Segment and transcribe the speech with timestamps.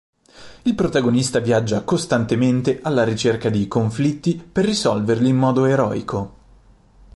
[0.63, 6.33] Il protagonista viaggia costantemente alla ricerca di conflitti per risolverli in modo eroico.